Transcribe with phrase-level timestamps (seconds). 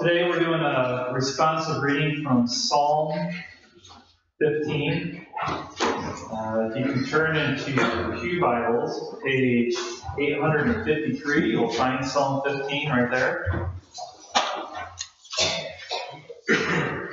[0.00, 3.12] today we're doing a responsive reading from Psalm
[4.38, 5.26] 15.
[5.42, 9.74] Uh, if you can turn into your Pew Bibles, page
[10.18, 13.72] 853, you'll find Psalm 15 right there.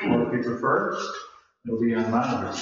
[0.07, 0.99] Or if you prefer,
[1.65, 2.53] it'll be on monitor.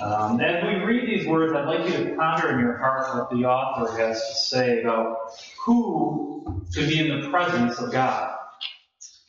[0.00, 3.30] Um, as we read these words, I'd like you to ponder in your heart what
[3.30, 5.16] the author has to say about
[5.64, 6.39] who
[6.72, 8.36] to be in the presence of God.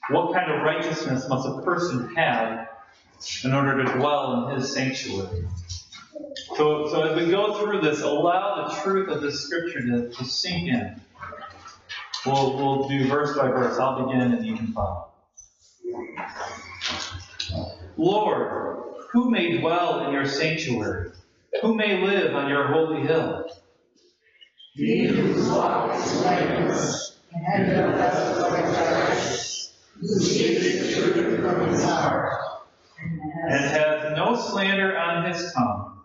[0.10, 2.68] What kind of righteousness must a person have
[3.44, 5.48] in order to dwell in his sanctuary?
[6.58, 10.26] So, so as we go through this, allow the truth of this scripture to, to
[10.26, 11.02] sink in.
[12.26, 13.80] We'll, we'll do verse by verse.
[13.80, 15.08] I'll begin and you can follow.
[17.98, 21.12] Lord, who may dwell in your sanctuary?
[21.62, 23.50] Who may live on your holy hill?
[24.74, 31.70] He whose walk is blameless, and does what is righteous, who seeks the truth from
[31.70, 32.34] his heart,
[33.00, 36.02] and has no slander on his tongue,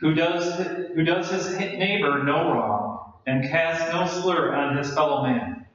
[0.00, 5.22] who does, who does his neighbor no wrong, and casts no slur on his fellow
[5.24, 5.66] man.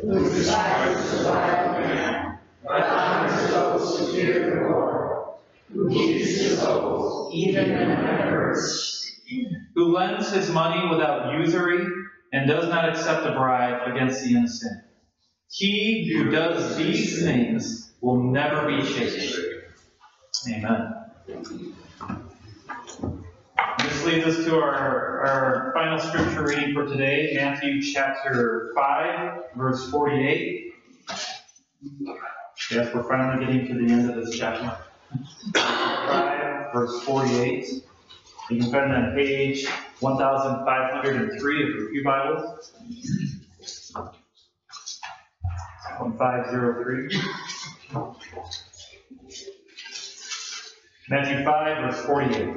[0.00, 5.34] who despises the wild man, but honors those who fear the Lord,
[5.72, 9.20] who keeps his oath even when it hurts,
[9.74, 11.86] who lends his money without usury,
[12.36, 14.82] and does not accept a bribe against the innocent.
[15.50, 19.62] He who does these things will never be shaken.
[20.50, 20.94] Amen.
[23.78, 29.90] This leads us to our, our final scripture reading for today, Matthew chapter 5, verse
[29.90, 30.74] 48.
[32.70, 34.76] Yes, we're finally getting to the end of this chapter.
[35.54, 37.66] 5, verse 48.
[38.50, 39.66] You can find it on page
[40.00, 42.72] 1503 of your Pew Bibles.
[45.98, 47.22] 1503.
[51.08, 52.56] Matthew 5, verse 48.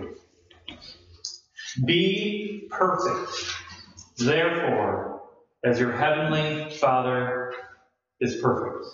[1.86, 3.32] Be perfect,
[4.18, 5.22] therefore,
[5.64, 7.54] as your heavenly Father
[8.20, 8.86] is perfect.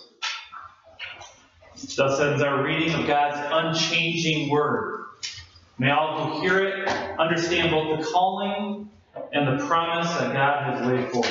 [1.96, 5.05] Thus ends our reading of God's unchanging word.
[5.78, 6.88] May all who hear it
[7.18, 8.88] understand both the calling
[9.32, 11.30] and the promise that God has laid forth.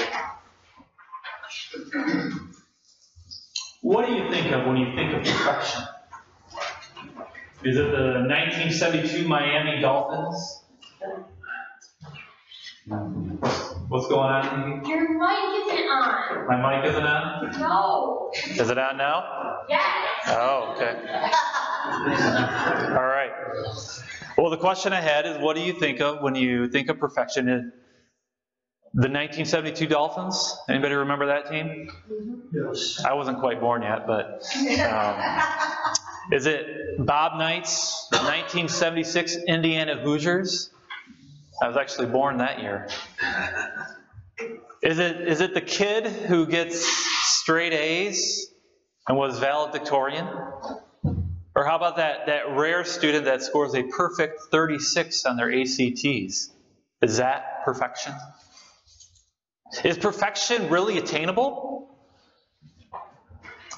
[3.82, 5.84] What do you think of when you think of perfection?
[7.64, 10.62] Is it the 1972 Miami Dolphins?
[13.88, 14.86] What's going on?
[14.86, 16.48] Your mic isn't on.
[16.48, 17.60] My mic isn't on?
[17.60, 18.32] No.
[18.36, 19.62] Is it on now?
[19.68, 19.84] Yes.
[20.28, 20.96] Oh, okay.
[22.96, 23.32] All right.
[24.38, 27.00] Well, the question I had is what do you think of when you think of
[27.00, 27.46] perfection?
[27.46, 30.58] The 1972 Dolphins?
[30.70, 31.90] Anybody remember that team?
[32.54, 33.04] Yes.
[33.06, 34.46] I wasn't quite born yet, but
[34.82, 35.44] um,
[36.32, 40.70] is it Bob Knight's 1976 Indiana Hoosiers?
[41.62, 42.90] I was actually born that year.
[44.82, 46.86] Is it is it the kid who gets
[47.26, 48.52] straight A's
[49.08, 50.28] and was valedictorian?
[51.56, 56.52] Or how about that, that rare student that scores a perfect 36 on their ACTs?
[57.02, 58.14] Is that perfection?
[59.84, 61.96] Is perfection really attainable?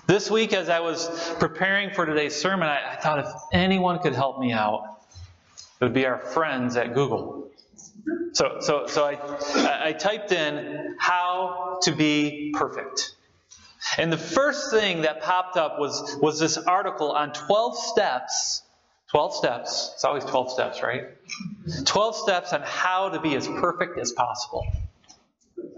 [0.07, 1.07] This week, as I was
[1.37, 5.01] preparing for today's sermon, I, I thought if anyone could help me out,
[5.79, 7.51] it would be our friends at Google.
[8.31, 13.16] So, so, so I, I typed in how to be perfect.
[13.97, 18.63] And the first thing that popped up was, was this article on 12 steps.
[19.11, 19.91] 12 steps.
[19.95, 21.03] It's always 12 steps, right?
[21.85, 24.65] 12 steps on how to be as perfect as possible.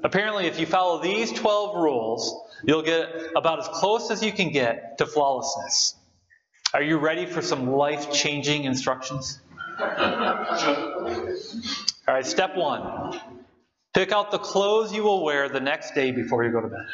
[0.03, 4.51] Apparently, if you follow these 12 rules, you'll get about as close as you can
[4.51, 5.95] get to flawlessness.
[6.73, 9.39] Are you ready for some life changing instructions?
[9.79, 9.85] All
[12.07, 13.19] right, step one
[13.93, 16.85] pick out the clothes you will wear the next day before you go to bed.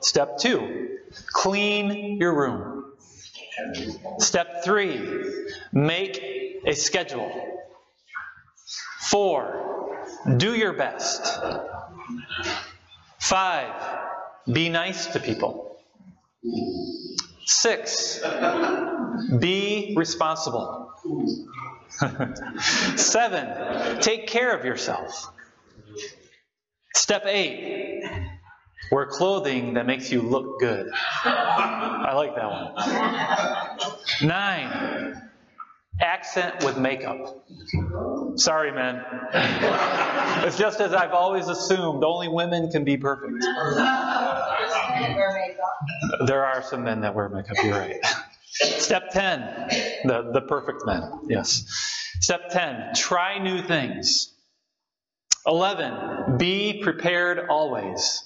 [0.00, 0.98] Step two
[1.32, 2.84] clean your room.
[4.18, 5.24] Step three
[5.72, 6.20] make
[6.64, 7.30] a schedule.
[9.00, 10.06] Four,
[10.36, 11.40] do your best.
[13.18, 13.72] Five,
[14.52, 15.76] be nice to people.
[17.46, 18.20] Six,
[19.38, 20.92] be responsible.
[22.96, 25.32] Seven, take care of yourself.
[26.94, 28.02] Step eight,
[28.90, 30.90] wear clothing that makes you look good.
[31.24, 34.28] I like that one.
[34.28, 35.22] Nine,
[36.00, 37.46] accent with makeup.
[38.36, 39.02] Sorry, men.
[40.44, 43.44] It's just as I've always assumed only women can be perfect.
[46.26, 47.96] There are some men that wear makeup, you're right.
[48.60, 49.40] Step 10,
[50.04, 51.64] the, the perfect men, yes.
[52.20, 54.32] Step 10, try new things.
[55.46, 58.24] 11, be prepared always.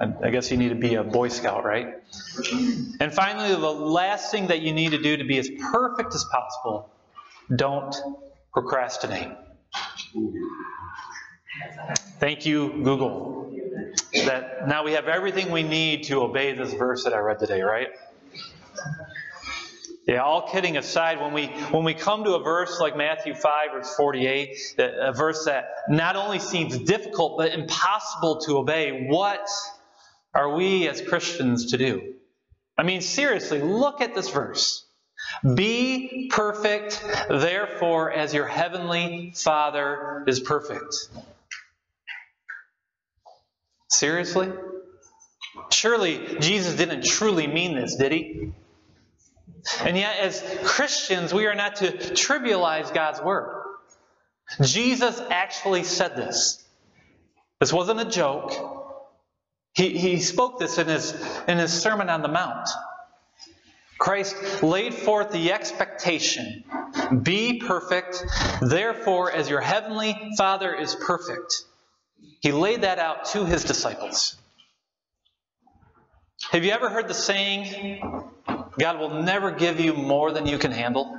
[0.00, 1.94] I, I guess you need to be a Boy Scout, right?
[3.00, 6.24] And finally, the last thing that you need to do to be as perfect as
[6.32, 6.90] possible
[7.54, 7.94] don't
[8.52, 9.32] procrastinate.
[12.18, 13.52] Thank you, Google.
[14.24, 17.62] That now we have everything we need to obey this verse that I read today,
[17.62, 17.88] right?
[20.10, 23.70] Yeah, all kidding aside, when we when we come to a verse like Matthew 5,
[23.72, 29.48] verse 48, a verse that not only seems difficult but impossible to obey, what
[30.34, 32.14] are we as Christians to do?
[32.76, 34.84] I mean, seriously, look at this verse.
[35.54, 40.92] Be perfect, therefore, as your heavenly Father is perfect.
[43.86, 44.50] Seriously?
[45.70, 48.52] Surely Jesus didn't truly mean this, did he?
[49.80, 53.62] And yet, as Christians, we are not to trivialize God's word.
[54.62, 56.64] Jesus actually said this.
[57.60, 58.52] This wasn't a joke.
[59.74, 61.14] He, he spoke this in his,
[61.46, 62.68] in his Sermon on the Mount.
[63.98, 66.64] Christ laid forth the expectation
[67.22, 68.24] be perfect,
[68.60, 71.64] therefore, as your heavenly Father is perfect.
[72.40, 74.36] He laid that out to his disciples.
[76.50, 78.30] Have you ever heard the saying,
[78.80, 81.18] God will never give you more than you can handle?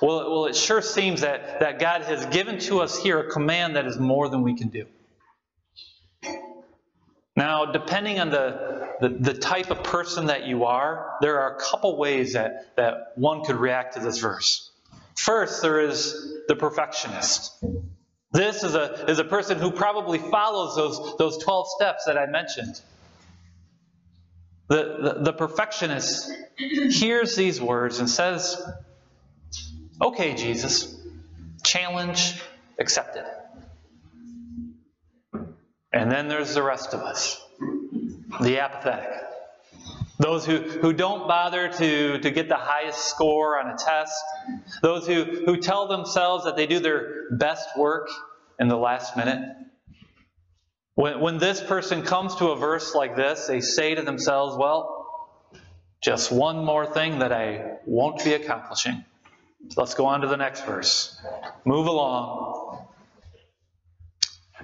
[0.00, 3.74] Well, well, it sure seems that, that God has given to us here a command
[3.74, 4.86] that is more than we can do.
[7.34, 11.60] Now, depending on the, the, the, type of person that you are, there are a
[11.60, 14.70] couple ways that, that one could react to this verse.
[15.16, 17.52] First, there is the perfectionist.
[18.32, 22.26] This is a, is a person who probably follows those, those 12 steps that I
[22.26, 22.80] mentioned.
[24.68, 28.60] The, the, perfectionist hears these words and says,
[30.00, 30.94] Okay, Jesus,
[31.64, 32.42] challenge
[32.78, 33.24] accepted.
[35.92, 37.42] And then there's the rest of us,
[38.42, 39.08] the apathetic.
[40.18, 44.20] Those who, who don't bother to, to get the highest score on a test.
[44.82, 48.08] Those who, who tell themselves that they do their best work
[48.58, 49.56] in the last minute.
[50.98, 55.30] When, when this person comes to a verse like this, they say to themselves, well,
[56.00, 59.04] just one more thing that I won't be accomplishing.
[59.76, 61.16] Let's go on to the next verse.
[61.64, 62.88] Move along.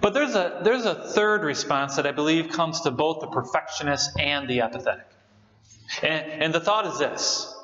[0.00, 4.18] But there's a, there's a third response that I believe comes to both the perfectionist
[4.18, 5.06] and the apathetic.
[6.02, 7.54] And, and the thought is this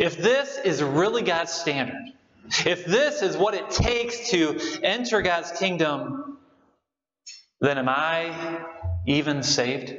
[0.00, 2.02] if this is really God's standard,
[2.66, 6.32] if this is what it takes to enter God's kingdom,
[7.62, 8.60] then am I
[9.06, 9.94] even saved?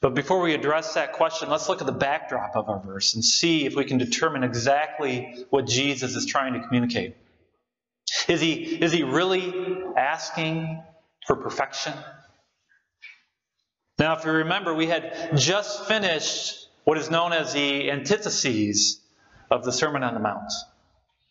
[0.00, 3.24] But before we address that question, let's look at the backdrop of our verse and
[3.24, 7.16] see if we can determine exactly what Jesus is trying to communicate.
[8.28, 9.54] Is he, is he really
[9.96, 10.82] asking
[11.26, 11.94] for perfection?
[13.98, 19.00] Now, if you remember, we had just finished what is known as the antitheses
[19.50, 20.52] of the Sermon on the Mount.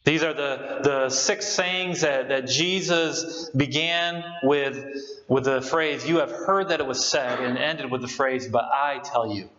[0.03, 4.85] These are the, the six sayings that, that Jesus began with,
[5.29, 8.47] with the phrase, You have heard that it was said, and ended with the phrase,
[8.47, 9.49] But I tell you.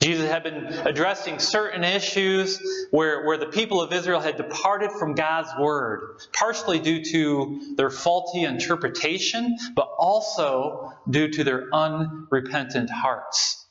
[0.00, 5.14] Jesus had been addressing certain issues where, where the people of Israel had departed from
[5.14, 13.66] God's word, partially due to their faulty interpretation, but also due to their unrepentant hearts.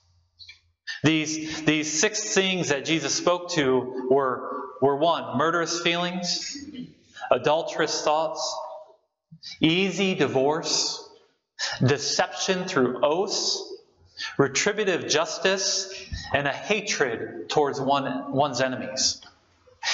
[1.03, 6.57] These, these six things that Jesus spoke to were were one, murderous feelings,
[7.31, 8.55] adulterous thoughts,
[9.59, 11.07] easy divorce,
[11.85, 13.63] deception through oaths,
[14.37, 15.93] retributive justice,
[16.33, 19.21] and a hatred towards one, one's enemies.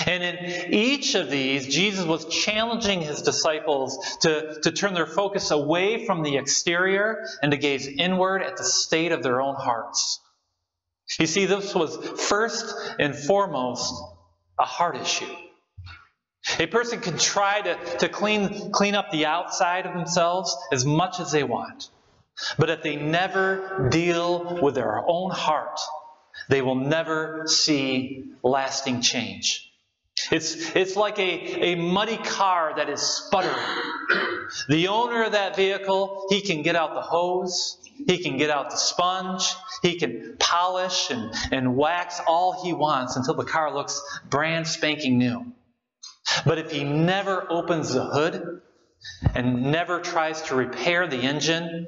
[0.07, 5.51] And in each of these, Jesus was challenging his disciples to, to turn their focus
[5.51, 10.19] away from the exterior and to gaze inward at the state of their own hearts.
[11.19, 13.93] You see, this was first and foremost
[14.59, 15.33] a heart issue.
[16.59, 21.19] A person can try to, to clean, clean up the outside of themselves as much
[21.19, 21.89] as they want.
[22.57, 25.79] But if they never deal with their own heart,
[26.49, 29.71] they will never see lasting change.
[30.31, 33.55] It's, it's like a, a muddy car that is sputtering.
[34.67, 38.69] The owner of that vehicle, he can get out the hose, he can get out
[38.69, 39.43] the sponge,
[39.81, 45.17] he can polish and, and wax all he wants until the car looks brand spanking
[45.17, 45.45] new.
[46.45, 48.61] But if he never opens the hood
[49.33, 51.87] and never tries to repair the engine,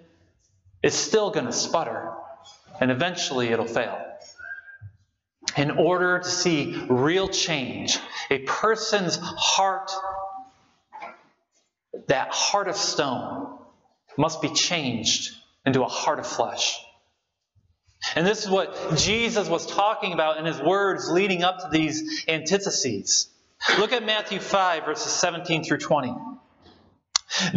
[0.83, 2.11] it's still going to sputter,
[2.79, 3.99] and eventually it'll fail.
[5.57, 7.97] In order to see real change,
[8.29, 9.91] a person's heart,
[12.07, 13.57] that heart of stone,
[14.17, 15.33] must be changed
[15.65, 16.79] into a heart of flesh.
[18.13, 22.25] And this is what Jesus was talking about in his words leading up to these
[22.27, 23.29] antitheses.
[23.79, 26.13] Look at Matthew 5, verses 17 through 20.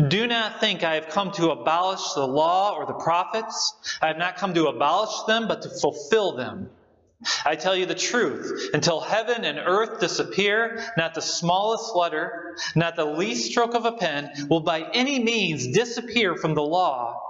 [0.08, 3.74] Do not think I have come to abolish the law or the prophets.
[4.00, 6.70] I have not come to abolish them, but to fulfill them.
[7.44, 12.96] I tell you the truth, until heaven and earth disappear, not the smallest letter, not
[12.96, 17.27] the least stroke of a pen will by any means disappear from the law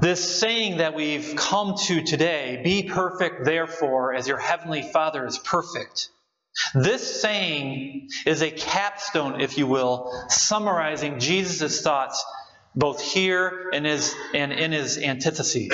[0.00, 5.38] This saying that we've come to today, be perfect, therefore, as your heavenly Father is
[5.38, 6.10] perfect.
[6.74, 12.24] This saying is a capstone, if you will, summarizing Jesus' thoughts
[12.74, 15.72] both here and, his, and in his antitheses.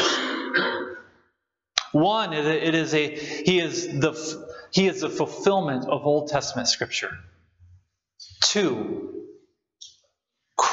[1.92, 7.16] One, it is a he is the he is the fulfillment of Old Testament scripture.
[8.42, 9.13] Two,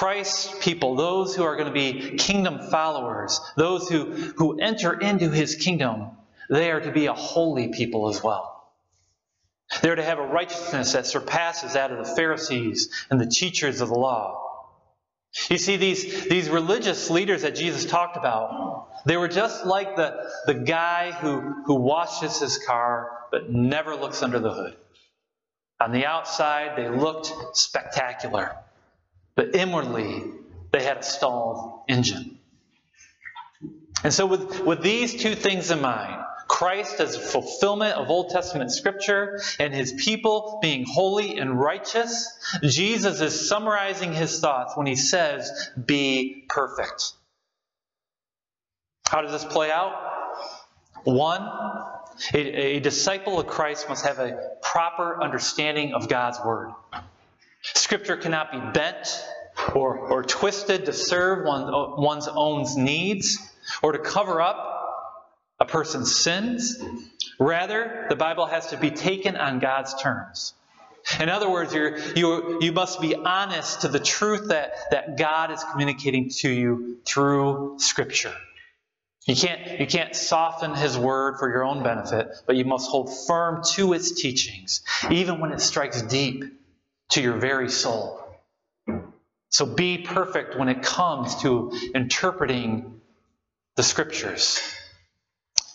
[0.01, 4.05] Christ's people, those who are going to be kingdom followers, those who,
[4.35, 6.09] who enter into his kingdom,
[6.49, 8.73] they are to be a holy people as well.
[9.83, 13.89] They're to have a righteousness that surpasses that of the Pharisees and the teachers of
[13.89, 14.41] the law.
[15.51, 20.31] You see, these, these religious leaders that Jesus talked about, they were just like the,
[20.47, 24.75] the guy who, who washes his car but never looks under the hood.
[25.79, 28.55] On the outside, they looked spectacular,
[29.41, 30.23] but inwardly,
[30.71, 32.37] they had a stalled engine.
[34.03, 38.71] And so, with, with these two things in mind, Christ as fulfillment of Old Testament
[38.71, 42.31] scripture and his people being holy and righteous,
[42.61, 47.13] Jesus is summarizing his thoughts when he says, Be perfect.
[49.07, 49.93] How does this play out?
[51.03, 51.41] One,
[52.31, 56.73] a, a disciple of Christ must have a proper understanding of God's Word.
[57.61, 59.23] Scripture cannot be bent
[59.75, 63.37] or, or twisted to serve one, one's own needs
[63.83, 64.67] or to cover up
[65.59, 66.81] a person's sins.
[67.39, 70.53] Rather, the Bible has to be taken on God's terms.
[71.19, 75.51] In other words, you you, you must be honest to the truth that, that God
[75.51, 78.33] is communicating to you through Scripture.
[79.25, 83.11] You can't, you can't soften His Word for your own benefit, but you must hold
[83.27, 86.43] firm to its teachings, even when it strikes deep
[87.11, 88.19] to your very soul.
[89.49, 93.01] So be perfect when it comes to interpreting
[93.75, 94.61] the Scriptures.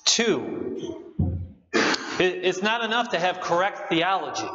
[0.04, 1.02] Two,
[2.18, 4.48] it's not enough to have correct theology.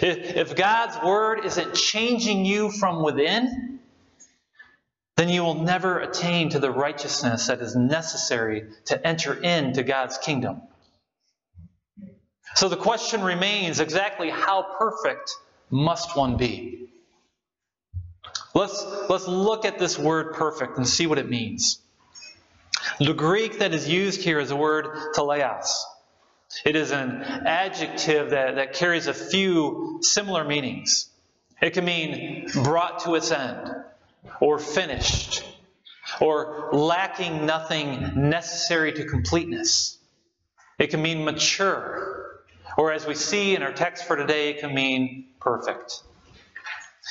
[0.00, 3.80] If God's Word isn't changing you from within,
[5.16, 10.18] then you will never attain to the righteousness that is necessary to enter into God's
[10.18, 10.62] kingdom.
[12.54, 15.36] So the question remains exactly how perfect
[15.70, 16.88] must one be?
[18.54, 21.80] Let's, let's look at this word perfect and see what it means.
[22.98, 25.70] The Greek that is used here is the word teleos.
[26.64, 31.08] It is an adjective that, that carries a few similar meanings.
[31.60, 33.68] It can mean brought to its end,
[34.40, 35.44] or finished,
[36.20, 39.98] or lacking nothing necessary to completeness.
[40.78, 42.40] It can mean mature,
[42.78, 46.02] or as we see in our text for today, it can mean perfect.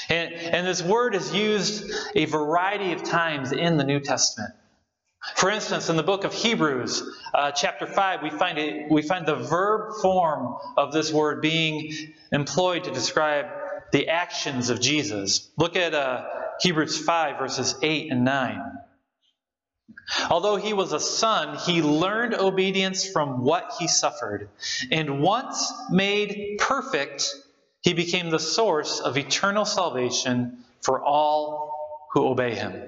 [0.09, 4.51] And, and this word is used a variety of times in the New Testament.
[5.37, 7.01] For instance, in the book of Hebrews,
[7.33, 11.93] uh, chapter 5, we find, it, we find the verb form of this word being
[12.31, 13.45] employed to describe
[13.91, 15.49] the actions of Jesus.
[15.57, 16.25] Look at uh,
[16.59, 18.61] Hebrews 5, verses 8 and 9.
[20.29, 24.49] Although he was a son, he learned obedience from what he suffered.
[24.91, 27.33] And once made perfect,
[27.85, 32.81] he became the source of eternal salvation for all who obey him.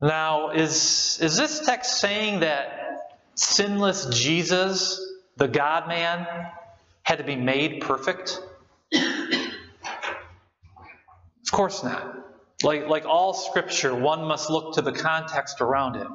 [0.00, 5.00] Now, is, is this text saying that sinless Jesus,
[5.36, 6.26] the God man,
[7.04, 8.42] had to be made perfect?
[8.92, 9.52] Of
[11.52, 12.16] course not.
[12.62, 16.06] Like, like all scripture, one must look to the context around it.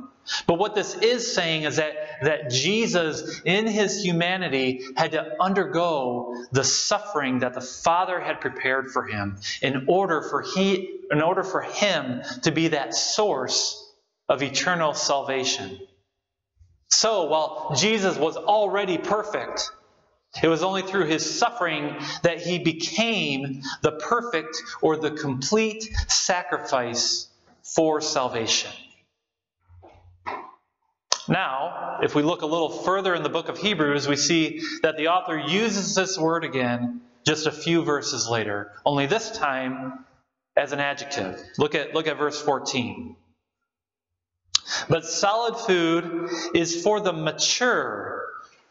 [0.45, 6.35] But what this is saying is that, that Jesus, in his humanity, had to undergo
[6.51, 11.43] the suffering that the Father had prepared for him in order for, he, in order
[11.43, 13.93] for him to be that source
[14.27, 15.79] of eternal salvation.
[16.89, 19.71] So, while Jesus was already perfect,
[20.41, 27.27] it was only through his suffering that he became the perfect or the complete sacrifice
[27.63, 28.71] for salvation.
[31.27, 34.95] Now, if we look a little further in the book of Hebrews, we see that
[34.97, 40.05] the author uses this word again just a few verses later, only this time
[40.55, 41.41] as an adjective.
[41.57, 43.17] Look at, look at verse 14.
[44.89, 48.26] But solid food is for the mature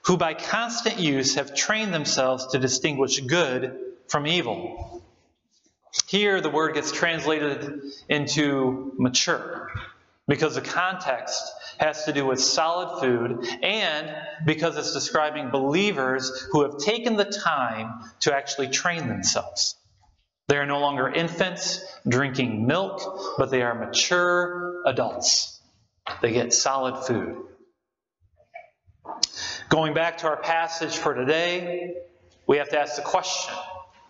[0.06, 3.76] who by constant use have trained themselves to distinguish good
[4.08, 5.02] from evil.
[6.08, 9.70] Here, the word gets translated into mature
[10.28, 11.42] because the context
[11.78, 17.24] has to do with solid food and because it's describing believers who have taken the
[17.24, 19.76] time to actually train themselves.
[20.48, 25.60] They are no longer infants drinking milk, but they are mature adults.
[26.22, 27.42] They get solid food.
[29.68, 31.94] Going back to our passage for today,
[32.46, 33.52] we have to ask the question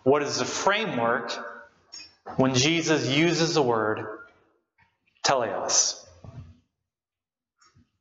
[0.03, 1.33] what is the framework
[2.35, 4.05] when Jesus uses the word
[5.23, 6.05] teleos?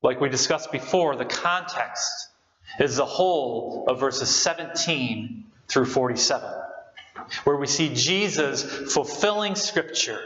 [0.02, 2.28] Like we discussed before, the context
[2.78, 6.50] is the whole of verses 17 through 47,
[7.44, 10.20] where we see Jesus fulfilling Scripture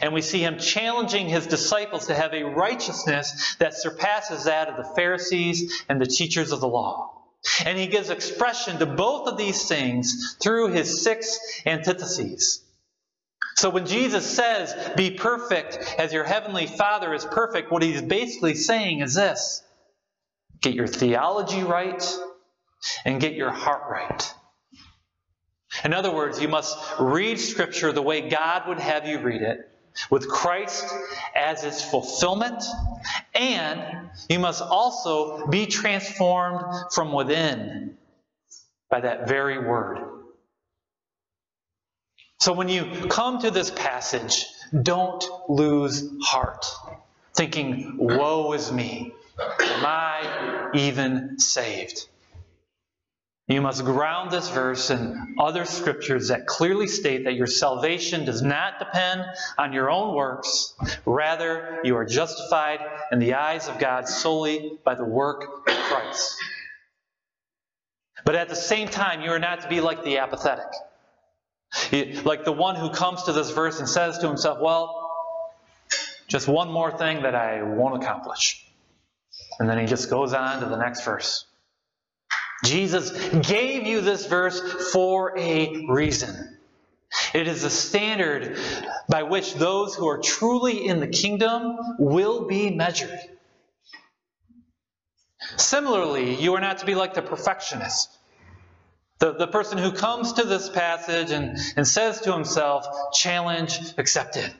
[0.00, 4.76] and we see him challenging his disciples to have a righteousness that surpasses that of
[4.76, 7.10] the Pharisees and the teachers of the law.
[7.66, 12.62] And he gives expression to both of these things through his six antitheses.
[13.56, 18.54] So when Jesus says, Be perfect as your heavenly Father is perfect, what he's basically
[18.54, 19.62] saying is this
[20.62, 22.02] get your theology right
[23.04, 24.34] and get your heart right.
[25.84, 29.58] In other words, you must read Scripture the way God would have you read it
[30.10, 30.84] with Christ
[31.34, 32.62] as its fulfillment,
[33.34, 37.96] and you must also be transformed from within
[38.90, 39.98] by that very word.
[42.40, 44.46] So when you come to this passage,
[44.82, 46.66] don't lose heart,
[47.34, 49.12] thinking, Woe is me.
[49.38, 52.06] Am I even saved?
[53.46, 58.40] You must ground this verse in other scriptures that clearly state that your salvation does
[58.40, 59.22] not depend
[59.58, 60.74] on your own works.
[61.04, 62.80] Rather, you are justified
[63.12, 66.34] in the eyes of God solely by the work of Christ.
[68.24, 70.64] But at the same time, you are not to be like the apathetic.
[72.24, 75.10] Like the one who comes to this verse and says to himself, Well,
[76.28, 78.66] just one more thing that I won't accomplish.
[79.58, 81.44] And then he just goes on to the next verse.
[82.64, 83.10] Jesus
[83.46, 84.60] gave you this verse
[84.92, 86.58] for a reason.
[87.32, 88.58] It is a standard
[89.08, 93.18] by which those who are truly in the kingdom will be measured.
[95.56, 98.08] Similarly, you are not to be like the perfectionist.
[99.20, 104.52] The, the person who comes to this passage and, and says to himself, challenge accepted.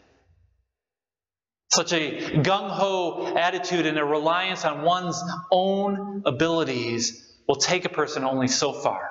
[1.73, 7.89] Such a gung ho attitude and a reliance on one's own abilities will take a
[7.89, 9.11] person only so far.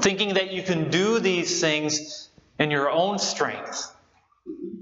[0.00, 3.92] Thinking that you can do these things in your own strength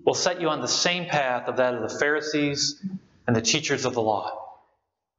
[0.04, 2.82] will set you on the same path of that of the Pharisees
[3.26, 4.32] and the teachers of the law.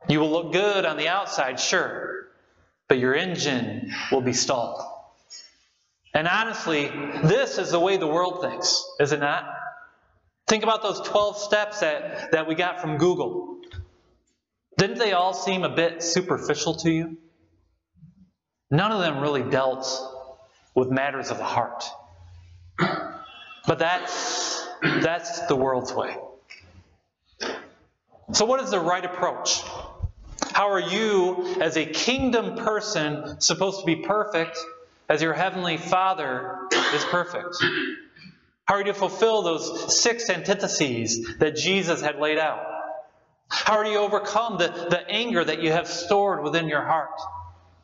[0.08, 2.28] You will look good on the outside, sure,
[2.88, 4.82] but your engine will be stalled.
[6.14, 6.88] And honestly,
[7.24, 9.48] this is the way the world thinks, is it not?
[10.48, 13.60] Think about those 12 steps that, that we got from Google.
[14.78, 17.18] Didn't they all seem a bit superficial to you?
[18.72, 19.88] None of them really dealt
[20.76, 21.84] with matters of the heart.
[22.78, 26.16] But that's, that's the world's way.
[28.32, 29.62] So, what is the right approach?
[30.54, 34.58] How are you, as a kingdom person, supposed to be perfect
[35.08, 37.56] as your heavenly Father is perfect?
[38.66, 42.66] How are you to fulfill those six antitheses that Jesus had laid out?
[43.50, 47.20] How are you to overcome the, the anger that you have stored within your heart?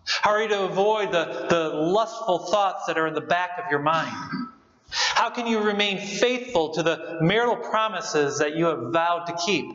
[0.06, 3.72] How are you to avoid the, the lustful thoughts that are in the back of
[3.72, 4.14] your mind?
[4.90, 9.66] How can you remain faithful to the marital promises that you have vowed to keep?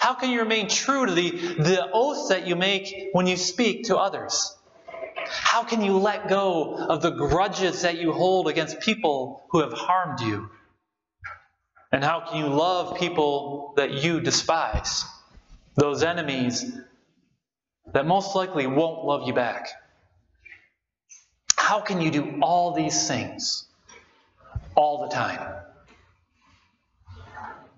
[0.00, 3.86] How can you remain true to the, the oaths that you make when you speak
[3.86, 4.56] to others?
[5.28, 9.72] How can you let go of the grudges that you hold against people who have
[9.72, 10.50] harmed you?
[11.90, 15.04] And how can you love people that you despise?
[15.74, 16.64] Those enemies
[17.92, 19.68] that most likely won't love you back.
[21.56, 23.64] How can you do all these things
[24.74, 25.54] all the time?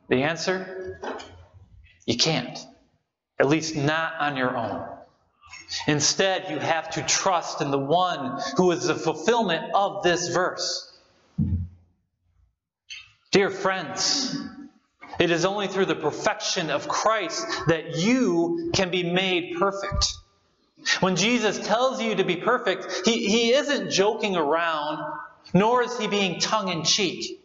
[0.08, 1.00] The answer?
[2.06, 2.58] You can't.
[3.38, 4.86] At least not on your own.
[5.86, 10.98] Instead, you have to trust in the one who is the fulfillment of this verse.
[13.30, 14.36] Dear friends,
[15.18, 20.14] it is only through the perfection of Christ that you can be made perfect.
[21.00, 25.04] When Jesus tells you to be perfect, he, he isn't joking around,
[25.52, 27.42] nor is he being tongue in cheek.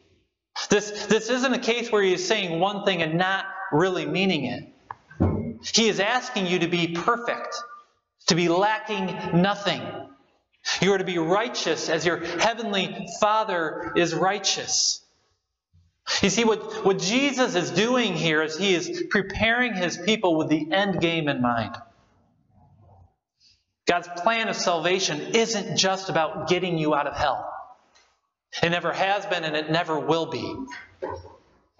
[0.69, 4.45] This, this isn't a case where he is saying one thing and not really meaning
[4.45, 4.69] it.
[5.73, 7.55] He is asking you to be perfect,
[8.27, 9.81] to be lacking nothing.
[10.81, 15.02] You are to be righteous as your heavenly Father is righteous.
[16.21, 20.49] You see, what, what Jesus is doing here is he is preparing his people with
[20.49, 21.75] the end game in mind.
[23.87, 27.49] God's plan of salvation isn't just about getting you out of hell.
[28.61, 30.55] It never has been and it never will be.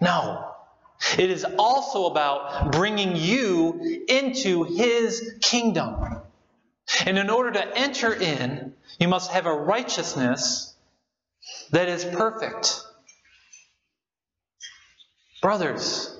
[0.00, 0.50] No.
[1.18, 6.22] It is also about bringing you into his kingdom.
[7.06, 10.74] And in order to enter in, you must have a righteousness
[11.70, 12.80] that is perfect.
[15.44, 16.10] Brothers,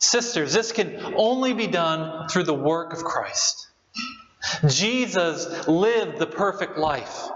[0.00, 3.68] sisters, this can only be done through the work of Christ.
[4.66, 7.28] Jesus lived the perfect life,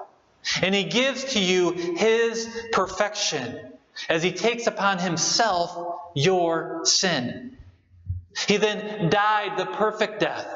[0.61, 3.71] and he gives to you his perfection
[4.09, 7.57] as he takes upon himself your sin.
[8.49, 10.53] He then died the perfect death,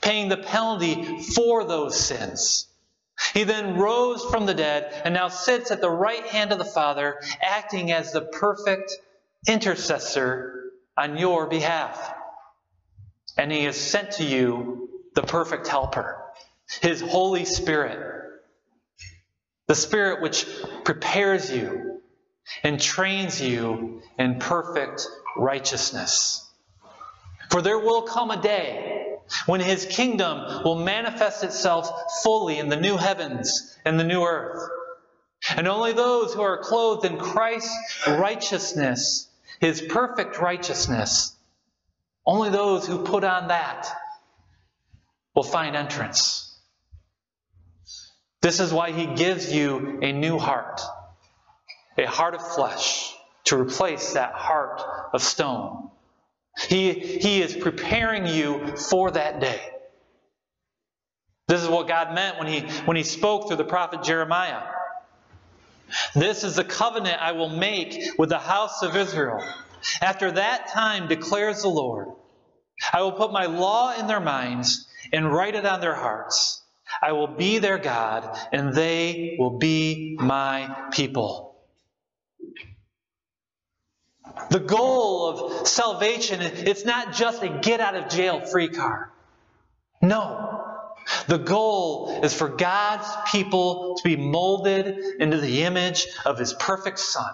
[0.00, 2.68] paying the penalty for those sins.
[3.32, 6.64] He then rose from the dead and now sits at the right hand of the
[6.64, 9.00] Father, acting as the perfect
[9.46, 12.14] intercessor on your behalf.
[13.36, 16.22] And he has sent to you the perfect helper,
[16.82, 17.98] his Holy Spirit,
[19.66, 20.46] the Spirit which
[20.84, 22.00] prepares you
[22.62, 26.40] and trains you in perfect righteousness.
[27.50, 31.90] For there will come a day when his kingdom will manifest itself
[32.22, 34.68] fully in the new heavens and the new earth.
[35.56, 39.28] And only those who are clothed in Christ's righteousness,
[39.64, 41.34] his perfect righteousness,
[42.26, 43.88] only those who put on that
[45.34, 46.54] will find entrance.
[48.42, 50.82] This is why he gives you a new heart,
[51.96, 54.82] a heart of flesh, to replace that heart
[55.14, 55.88] of stone.
[56.68, 59.62] He, he is preparing you for that day.
[61.48, 64.60] This is what God meant when he, when he spoke through the prophet Jeremiah.
[66.14, 69.42] This is the covenant I will make with the house of Israel.
[70.00, 72.08] After that time, declares the Lord,
[72.92, 76.62] I will put my law in their minds and write it on their hearts.
[77.02, 81.56] I will be their God, and they will be my people.
[84.50, 89.08] The goal of salvation, it's not just a get out of jail free card.
[90.00, 90.73] No.
[91.26, 96.98] The goal is for God's people to be molded into the image of His perfect
[96.98, 97.32] Son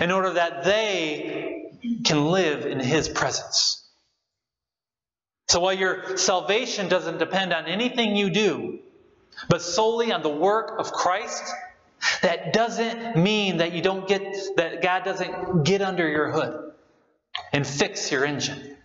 [0.00, 1.72] in order that they
[2.04, 3.78] can live in His presence.
[5.48, 8.78] So while your salvation doesn't depend on anything you do,
[9.48, 11.42] but solely on the work of Christ,
[12.22, 14.22] that doesn't mean that you don't get
[14.56, 16.72] that God doesn't get under your hood
[17.52, 18.76] and fix your engine.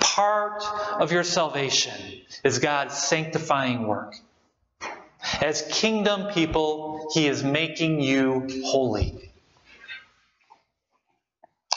[0.00, 0.62] Part
[1.00, 1.94] of your salvation
[2.42, 4.14] is God's sanctifying work.
[5.40, 9.30] As kingdom people, He is making you holy.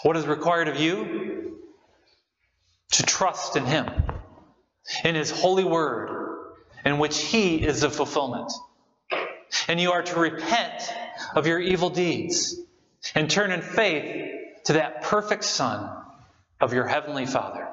[0.03, 1.29] What is required of you?
[2.91, 3.89] to trust in Him,
[5.03, 6.09] in His holy word,
[6.85, 8.51] in which He is the fulfillment.
[9.67, 10.93] And you are to repent
[11.35, 12.59] of your evil deeds
[13.15, 14.31] and turn in faith
[14.65, 15.89] to that perfect Son
[16.59, 17.67] of your Heavenly Father.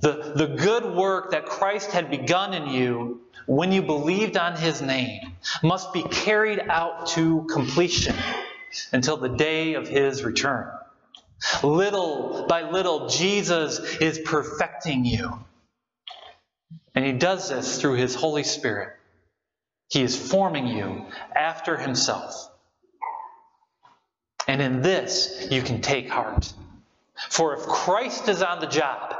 [0.00, 4.82] The, the good work that Christ had begun in you when you believed on His
[4.82, 5.20] name
[5.62, 8.16] must be carried out to completion
[8.92, 10.70] until the day of His return.
[11.62, 15.38] Little by little, Jesus is perfecting you.
[16.94, 18.96] And he does this through his Holy Spirit.
[19.90, 22.50] He is forming you after himself.
[24.48, 26.52] And in this, you can take heart.
[27.28, 29.14] For if Christ is on the job,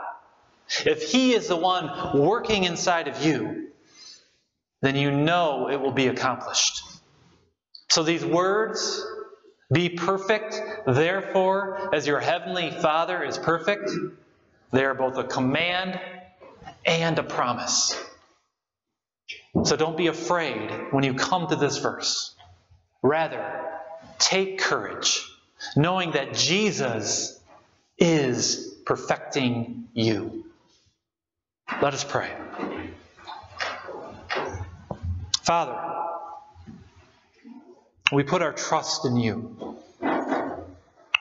[0.85, 3.69] if he is the one working inside of you,
[4.83, 6.83] then you know it will be accomplished.
[7.89, 9.05] So these words
[9.73, 13.91] Be perfect, therefore, as your heavenly Father is perfect.
[14.73, 16.01] They are both a command
[16.85, 18.01] and a promise.
[19.65, 22.35] So don't be afraid when you come to this verse.
[23.03, 23.65] Rather,
[24.19, 25.29] take courage,
[25.75, 27.41] knowing that Jesus
[27.99, 30.45] is perfecting you.
[31.83, 32.31] Let us pray.
[35.43, 35.79] Father,
[38.13, 39.77] we put our trust in you.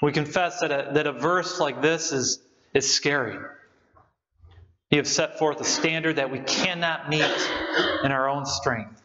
[0.02, 2.40] We confess that a, that a verse like this is,
[2.74, 3.38] is scary.
[4.92, 7.50] You have set forth a standard that we cannot meet
[8.04, 9.02] in our own strength.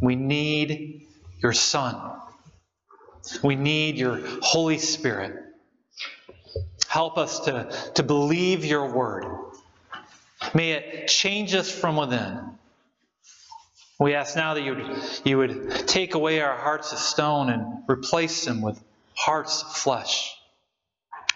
[0.00, 1.06] We need
[1.40, 2.20] your Son.
[3.44, 5.36] We need your Holy Spirit.
[6.88, 9.24] Help us to, to believe your word.
[10.54, 12.58] May it change us from within.
[13.98, 17.82] We ask now that you would, you would take away our hearts of stone and
[17.88, 18.80] replace them with
[19.14, 20.34] hearts of flesh.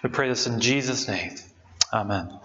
[0.02, 1.34] We pray this in Jesus' name.
[1.92, 2.38] Amen.